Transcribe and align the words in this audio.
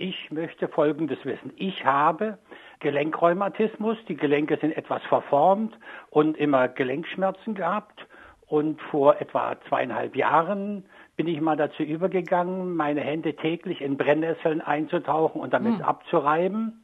Ich 0.00 0.30
möchte 0.30 0.66
Folgendes 0.66 1.18
wissen. 1.26 1.52
Ich 1.56 1.84
habe 1.84 2.38
Gelenkrheumatismus, 2.78 3.98
die 4.08 4.16
Gelenke 4.16 4.56
sind 4.58 4.74
etwas 4.74 5.02
verformt 5.02 5.78
und 6.08 6.38
immer 6.38 6.68
Gelenkschmerzen 6.68 7.54
gehabt. 7.54 8.06
Und 8.46 8.80
vor 8.80 9.20
etwa 9.20 9.56
zweieinhalb 9.68 10.16
Jahren 10.16 10.86
bin 11.16 11.28
ich 11.28 11.42
mal 11.42 11.58
dazu 11.58 11.82
übergegangen, 11.82 12.74
meine 12.74 13.02
Hände 13.02 13.36
täglich 13.36 13.82
in 13.82 13.98
Brennnesseln 13.98 14.62
einzutauchen 14.62 15.38
und 15.38 15.52
damit 15.52 15.74
hm. 15.74 15.82
abzureiben 15.82 16.82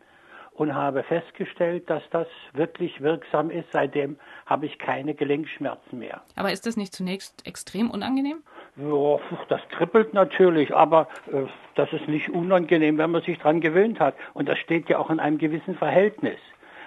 und 0.53 0.75
habe 0.75 1.03
festgestellt, 1.03 1.89
dass 1.89 2.03
das 2.11 2.27
wirklich 2.53 3.01
wirksam 3.01 3.49
ist. 3.49 3.69
Seitdem 3.73 4.19
habe 4.45 4.67
ich 4.67 4.79
keine 4.79 5.15
Gelenkschmerzen 5.15 5.99
mehr. 5.99 6.21
Aber 6.35 6.53
ist 6.53 6.67
das 6.67 6.77
nicht 6.77 6.95
zunächst 6.95 7.47
extrem 7.47 7.91
unangenehm? 7.91 8.43
Ja, 8.77 9.19
das 9.49 9.61
kribbelt 9.71 10.13
natürlich, 10.13 10.75
aber 10.75 11.09
äh, 11.33 11.47
das 11.77 11.93
ist 11.93 12.09
nicht 12.09 12.29
unangenehm, 12.29 12.99
wenn 12.99 13.11
man 13.11 13.23
sich 13.23 13.39
daran 13.39 13.61
gewöhnt 13.61 14.01
hat. 14.01 14.15
Und 14.35 14.49
das 14.49 14.59
steht 14.59 14.89
ja 14.89 14.99
auch 14.99 15.09
in 15.09 15.19
einem 15.19 15.39
gewissen 15.39 15.77
Verhältnis. 15.77 16.39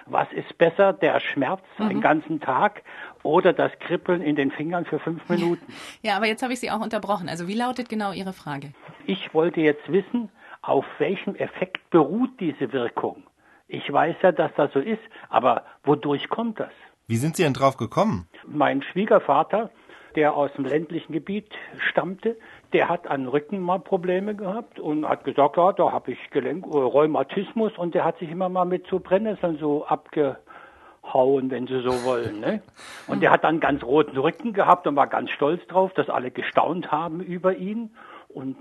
Was 0.06 0.32
ist 0.32 0.56
besser, 0.58 0.92
der 0.92 1.20
Schmerz 1.20 1.62
mhm. 1.78 1.86
einen 1.86 2.00
ganzen 2.00 2.40
Tag 2.40 2.82
oder 3.22 3.52
das 3.52 3.72
Kribbeln 3.80 4.22
in 4.22 4.36
den 4.36 4.50
Fingern 4.50 4.84
für 4.84 4.98
fünf 4.98 5.28
Minuten? 5.28 5.66
Ja, 6.02 6.16
aber 6.16 6.26
jetzt 6.26 6.42
habe 6.42 6.52
ich 6.52 6.60
Sie 6.60 6.70
auch 6.70 6.80
unterbrochen. 6.80 7.28
Also 7.28 7.46
wie 7.48 7.54
lautet 7.54 7.88
genau 7.88 8.12
Ihre 8.12 8.32
Frage? 8.32 8.72
Ich 9.06 9.34
wollte 9.34 9.60
jetzt 9.60 9.90
wissen, 9.90 10.30
auf 10.62 10.84
welchem 10.98 11.34
Effekt 11.36 11.90
beruht 11.90 12.30
diese 12.40 12.72
Wirkung? 12.72 13.24
Ich 13.68 13.92
weiß 13.92 14.16
ja, 14.22 14.32
dass 14.32 14.52
das 14.56 14.72
so 14.72 14.80
ist, 14.80 15.02
aber 15.28 15.64
wodurch 15.84 16.28
kommt 16.28 16.58
das? 16.58 16.72
Wie 17.06 17.16
sind 17.16 17.36
Sie 17.36 17.42
denn 17.42 17.54
drauf 17.54 17.76
gekommen? 17.76 18.28
Mein 18.46 18.82
Schwiegervater, 18.82 19.70
der 20.16 20.34
aus 20.34 20.50
dem 20.56 20.64
ländlichen 20.64 21.12
Gebiet 21.12 21.50
stammte, 21.78 22.36
der 22.72 22.88
hat 22.88 23.06
an 23.06 23.26
Rücken 23.26 23.60
mal 23.60 23.78
Probleme 23.78 24.34
gehabt 24.34 24.78
und 24.78 25.08
hat 25.08 25.24
gesagt, 25.24 25.56
ja, 25.56 25.72
da 25.72 25.92
habe 25.92 26.12
ich 26.12 26.18
Gelenk 26.30 26.66
äh, 26.66 26.76
Rheumatismus 26.76 27.76
und 27.76 27.94
der 27.94 28.04
hat 28.04 28.18
sich 28.18 28.30
immer 28.30 28.48
mal 28.48 28.64
mit 28.64 28.86
so 28.88 28.98
Brennnesseln 28.98 29.58
so 29.58 29.86
abgehauen, 29.86 31.50
wenn 31.50 31.66
Sie 31.66 31.80
so 31.82 32.04
wollen. 32.04 32.40
Ne? 32.40 32.62
Und 33.06 33.22
der 33.22 33.30
hat 33.30 33.44
dann 33.44 33.60
ganz 33.60 33.82
roten 33.82 34.16
Rücken 34.16 34.52
gehabt 34.52 34.86
und 34.86 34.96
war 34.96 35.06
ganz 35.06 35.30
stolz 35.30 35.66
drauf, 35.66 35.92
dass 35.94 36.08
alle 36.08 36.30
gestaunt 36.30 36.90
haben 36.90 37.20
über 37.20 37.56
ihn. 37.56 37.90
Und 38.28 38.56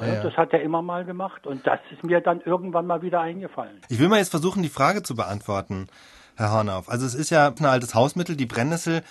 ja, 0.00 0.06
ja. 0.06 0.22
Das 0.22 0.36
hat 0.36 0.52
er 0.52 0.62
immer 0.62 0.80
mal 0.80 1.04
gemacht 1.04 1.46
und 1.46 1.66
das 1.66 1.80
ist 1.90 2.02
mir 2.02 2.20
dann 2.20 2.40
irgendwann 2.40 2.86
mal 2.86 3.02
wieder 3.02 3.20
eingefallen. 3.20 3.80
Ich 3.88 3.98
will 3.98 4.08
mal 4.08 4.18
jetzt 4.18 4.30
versuchen, 4.30 4.62
die 4.62 4.68
Frage 4.68 5.02
zu 5.02 5.14
beantworten, 5.14 5.88
Herr 6.36 6.52
Hornauf. 6.52 6.88
Also 6.88 7.04
es 7.04 7.14
ist 7.14 7.30
ja 7.30 7.48
ein 7.48 7.66
altes 7.66 7.94
Hausmittel, 7.94 8.36
die 8.36 8.46
Brennnessel. 8.46 9.02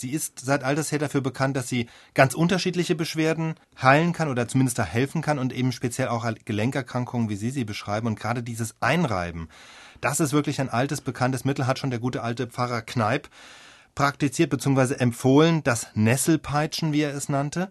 Sie 0.00 0.10
ist 0.10 0.40
seit 0.40 0.64
alters 0.64 0.90
her 0.92 0.98
dafür 0.98 1.20
bekannt, 1.20 1.56
dass 1.56 1.68
sie 1.68 1.86
ganz 2.14 2.32
unterschiedliche 2.34 2.94
Beschwerden 2.94 3.54
heilen 3.80 4.14
kann 4.14 4.28
oder 4.28 4.48
zumindest 4.48 4.78
da 4.78 4.84
helfen 4.84 5.20
kann 5.20 5.38
und 5.38 5.52
eben 5.52 5.72
speziell 5.72 6.08
auch 6.08 6.26
Gelenkerkrankungen, 6.46 7.28
wie 7.28 7.36
Sie 7.36 7.50
sie 7.50 7.64
beschreiben. 7.64 8.06
Und 8.06 8.18
gerade 8.18 8.42
dieses 8.42 8.74
Einreiben, 8.80 9.50
das 10.00 10.20
ist 10.20 10.32
wirklich 10.32 10.58
ein 10.60 10.70
altes, 10.70 11.02
bekanntes 11.02 11.44
Mittel, 11.44 11.66
hat 11.66 11.78
schon 11.78 11.90
der 11.90 11.98
gute 11.98 12.22
alte 12.22 12.46
Pfarrer 12.46 12.80
Kneip 12.80 13.28
praktiziert 13.94 14.48
bzw. 14.48 14.94
empfohlen, 14.94 15.62
das 15.62 15.88
Nesselpeitschen, 15.94 16.94
wie 16.94 17.02
er 17.02 17.14
es 17.14 17.28
nannte. 17.28 17.70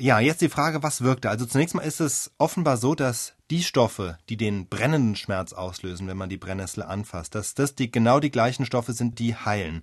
Ja, 0.00 0.20
jetzt 0.20 0.40
die 0.42 0.48
Frage, 0.48 0.82
was 0.82 1.02
wirkt 1.02 1.24
da? 1.24 1.30
Also 1.30 1.44
zunächst 1.44 1.74
mal 1.74 1.82
ist 1.82 2.00
es 2.00 2.30
offenbar 2.38 2.76
so, 2.76 2.94
dass 2.94 3.34
die 3.50 3.62
Stoffe, 3.62 4.18
die 4.28 4.36
den 4.36 4.68
brennenden 4.68 5.16
Schmerz 5.16 5.52
auslösen, 5.52 6.06
wenn 6.06 6.16
man 6.16 6.28
die 6.28 6.36
Brennnessel 6.36 6.84
anfasst, 6.84 7.34
dass 7.34 7.54
das 7.54 7.74
die, 7.74 7.90
genau 7.90 8.20
die 8.20 8.30
gleichen 8.30 8.64
Stoffe 8.64 8.92
sind, 8.92 9.18
die 9.18 9.34
heilen. 9.34 9.82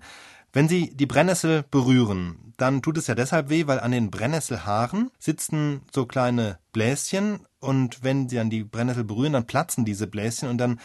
Wenn 0.52 0.68
Sie 0.68 0.96
die 0.96 1.04
Brennnessel 1.04 1.64
berühren, 1.70 2.54
dann 2.56 2.80
tut 2.80 2.96
es 2.96 3.08
ja 3.08 3.14
deshalb 3.14 3.50
weh, 3.50 3.66
weil 3.66 3.78
an 3.78 3.90
den 3.90 4.10
Brennnesselhaaren 4.10 5.10
sitzen 5.18 5.82
so 5.92 6.06
kleine 6.06 6.58
Bläschen 6.72 7.40
und 7.60 8.02
wenn 8.02 8.30
Sie 8.30 8.38
an 8.38 8.48
die 8.48 8.64
Brennnessel 8.64 9.04
berühren, 9.04 9.34
dann 9.34 9.46
platzen 9.46 9.84
diese 9.84 10.06
Bläschen 10.06 10.48
und 10.48 10.56
dann 10.56 10.80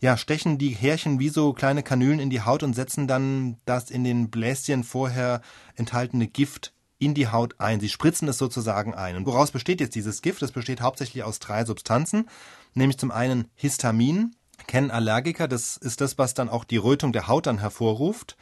ja, 0.00 0.16
stechen 0.16 0.58
die 0.58 0.70
Härchen 0.70 1.18
wie 1.18 1.28
so 1.28 1.52
kleine 1.52 1.82
Kanülen 1.82 2.20
in 2.20 2.30
die 2.30 2.42
Haut 2.42 2.62
und 2.62 2.74
setzen 2.74 3.08
dann 3.08 3.56
das 3.64 3.90
in 3.90 4.04
den 4.04 4.30
Bläschen 4.30 4.84
vorher 4.84 5.42
enthaltene 5.74 6.28
Gift 6.28 6.72
in 7.00 7.14
die 7.14 7.28
Haut 7.28 7.58
ein. 7.58 7.80
Sie 7.80 7.88
spritzen 7.88 8.28
es 8.28 8.38
sozusagen 8.38 8.94
ein. 8.94 9.16
Und 9.16 9.26
woraus 9.26 9.50
besteht 9.50 9.80
jetzt 9.80 9.96
dieses 9.96 10.22
Gift? 10.22 10.42
Es 10.42 10.52
besteht 10.52 10.80
hauptsächlich 10.80 11.24
aus 11.24 11.40
drei 11.40 11.64
Substanzen, 11.64 12.28
nämlich 12.74 12.98
zum 12.98 13.10
einen 13.10 13.48
Histamin, 13.56 14.36
kennen 14.66 14.90
Allergiker, 14.90 15.48
das 15.48 15.76
ist 15.76 16.00
das, 16.00 16.18
was 16.18 16.34
dann 16.34 16.48
auch 16.48 16.64
die 16.64 16.76
Rötung 16.76 17.12
der 17.12 17.26
Haut 17.26 17.46
dann 17.46 17.58
hervorruft. 17.58 18.36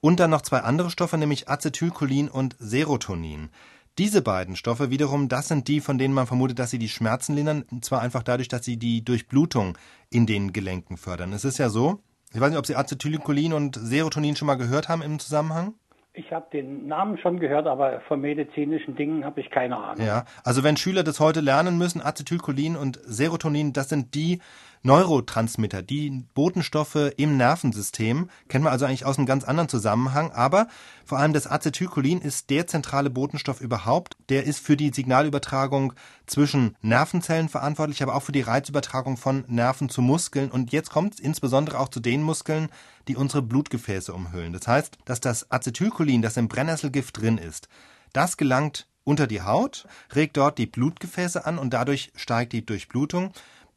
Und 0.00 0.18
dann 0.18 0.30
noch 0.30 0.42
zwei 0.42 0.58
andere 0.58 0.90
Stoffe, 0.90 1.16
nämlich 1.16 1.48
Acetylcholin 1.48 2.28
und 2.28 2.56
Serotonin. 2.58 3.50
Diese 3.98 4.20
beiden 4.20 4.56
Stoffe 4.56 4.90
wiederum, 4.90 5.28
das 5.28 5.48
sind 5.48 5.68
die, 5.68 5.80
von 5.80 5.96
denen 5.96 6.12
man 6.12 6.26
vermutet, 6.26 6.58
dass 6.58 6.70
sie 6.70 6.78
die 6.78 6.88
Schmerzen 6.88 7.34
lindern, 7.34 7.64
und 7.70 7.84
zwar 7.84 8.00
einfach 8.00 8.24
dadurch, 8.24 8.48
dass 8.48 8.64
sie 8.64 8.78
die 8.78 9.04
Durchblutung 9.04 9.78
in 10.10 10.26
den 10.26 10.52
Gelenken 10.52 10.96
fördern. 10.96 11.32
Es 11.32 11.44
ist 11.44 11.58
ja 11.58 11.68
so, 11.68 12.02
ich 12.34 12.40
weiß 12.40 12.50
nicht, 12.50 12.58
ob 12.58 12.66
Sie 12.66 12.74
Acetylcholin 12.74 13.52
und 13.52 13.78
Serotonin 13.80 14.36
schon 14.36 14.46
mal 14.46 14.54
gehört 14.54 14.88
haben 14.88 15.02
im 15.02 15.18
Zusammenhang. 15.18 15.74
Ich 16.14 16.30
habe 16.30 16.46
den 16.52 16.86
Namen 16.88 17.16
schon 17.16 17.40
gehört, 17.40 17.66
aber 17.66 18.02
von 18.06 18.20
medizinischen 18.20 18.96
Dingen 18.96 19.24
habe 19.24 19.40
ich 19.40 19.50
keine 19.50 19.78
Ahnung. 19.78 20.04
Ja, 20.04 20.26
also 20.44 20.62
wenn 20.62 20.76
Schüler 20.76 21.04
das 21.04 21.20
heute 21.20 21.40
lernen 21.40 21.78
müssen, 21.78 22.02
Acetylcholin 22.02 22.76
und 22.76 23.00
Serotonin, 23.02 23.72
das 23.72 23.88
sind 23.88 24.14
die 24.14 24.40
Neurotransmitter, 24.84 25.82
die 25.82 26.24
Botenstoffe 26.34 27.12
im 27.16 27.36
Nervensystem, 27.36 28.28
kennen 28.48 28.64
wir 28.64 28.72
also 28.72 28.84
eigentlich 28.84 29.04
aus 29.04 29.16
einem 29.16 29.26
ganz 29.26 29.44
anderen 29.44 29.68
Zusammenhang, 29.68 30.32
aber 30.32 30.66
vor 31.04 31.18
allem 31.18 31.32
das 31.32 31.46
Acetylcholin 31.46 32.20
ist 32.20 32.50
der 32.50 32.66
zentrale 32.66 33.08
Botenstoff 33.08 33.60
überhaupt, 33.60 34.16
der 34.28 34.44
ist 34.44 34.58
für 34.58 34.76
die 34.76 34.90
Signalübertragung 34.92 35.92
zwischen 36.26 36.76
Nervenzellen 36.82 37.48
verantwortlich, 37.48 38.02
aber 38.02 38.16
auch 38.16 38.24
für 38.24 38.32
die 38.32 38.40
Reizübertragung 38.40 39.16
von 39.16 39.44
Nerven 39.46 39.88
zu 39.88 40.02
Muskeln 40.02 40.50
und 40.50 40.72
jetzt 40.72 40.90
kommt 40.90 41.14
es 41.14 41.20
insbesondere 41.20 41.78
auch 41.78 41.88
zu 41.88 42.00
den 42.00 42.22
Muskeln, 42.22 42.68
die 43.06 43.16
unsere 43.16 43.42
Blutgefäße 43.42 44.12
umhüllen. 44.12 44.52
Das 44.52 44.66
heißt, 44.66 44.98
dass 45.04 45.20
das 45.20 45.50
Acetylcholin, 45.50 46.22
das 46.22 46.36
im 46.36 46.48
Brennnesselgift 46.48 47.20
drin 47.20 47.38
ist, 47.38 47.68
das 48.12 48.36
gelangt 48.36 48.86
unter 49.04 49.26
die 49.26 49.42
Haut, 49.42 49.86
regt 50.14 50.36
dort 50.36 50.58
die 50.58 50.66
Blutgefäße 50.66 51.44
an 51.44 51.58
und 51.58 51.72
dadurch 51.72 52.12
steigt 52.14 52.52
die 52.52 52.64
Durchblutung. 52.64 53.32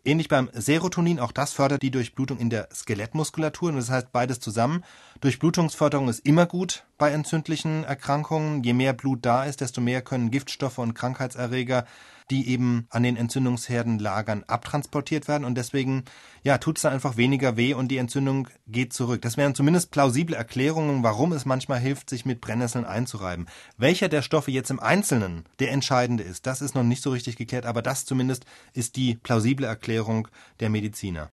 Ähnlich 0.08 0.28
beim 0.28 0.52
Serotonin, 0.54 1.20
auch 1.20 1.32
das 1.32 1.54
fördert 1.54 1.82
die 1.82 1.90
Durchblutung 1.90 2.38
in 2.38 2.52
der 2.52 2.70
Skelettmuskulatur. 2.72 3.70
Und 3.70 3.78
das 3.78 3.90
heißt 3.90 4.12
beides 4.12 4.40
zusammen. 4.40 4.84
Durchblutungsförderung 5.22 6.10
ist 6.10 6.24
immer 6.24 6.46
gut 6.46 6.84
bei 7.00 7.10
entzündlichen 7.10 7.84
Erkrankungen. 7.84 8.64
Je 8.64 8.74
mehr 8.74 8.94
Blut 8.94 9.26
da 9.26 9.46
ist, 9.46 9.62
desto 9.62 9.82
mehr 9.82 10.04
können 10.04 10.30
Giftstoffe 10.30 10.78
und 10.78 10.94
Krankheitserreger 10.94 11.86
die 12.30 12.50
eben 12.50 12.88
an 12.90 13.04
den 13.04 13.18
Entzündungsherden 13.18 14.00
lagern, 14.00 14.44
abtransportiert 14.48 15.28
werden 15.28 15.46
und 15.46 15.56
deswegen 15.56 16.04
ja, 16.44 16.58
tut 16.58 16.78
es 16.78 16.84
dann 16.84 16.94
einfach 16.94 17.18
weniger 17.18 17.58
weh 17.58 17.74
und 17.74 17.88
die 17.88 17.98
Entzündung 17.98 18.48
geht 18.68 18.94
zurück. 18.94 19.22
Das 19.22 19.36
wären 19.36 19.56
zumindest 19.56 19.92
plausible 19.92 20.36
Erklärungen, 20.36 21.02
warum 21.02 21.34
es 21.34 21.46
manchmal 21.46 21.80
hilft, 21.80 22.10
sich 22.10 22.26
mit 22.26 22.42
Brennnesseln 22.42 22.86
einzureiben. 22.86 23.48
Welcher 23.78 24.10
der 24.10 24.22
Stoffe 24.22 24.52
jetzt 24.52 24.70
im 24.70 24.80
Einzelnen 24.80 25.46
der 25.60 25.72
entscheidende 25.72 26.24
ist, 26.24 26.46
das 26.46 26.62
ist 26.62 26.76
noch 26.76 26.84
nicht 26.84 27.02
so 27.02 27.12
richtig 27.12 27.36
geklärt, 27.36 27.66
aber 27.66 27.82
das 27.82 28.06
zumindest 28.06 28.46
ist 28.74 28.96
die 28.96 29.16
plausible 29.16 29.66
Erklärung 29.66 30.28
der 30.60 30.70
Mediziner. 30.70 31.24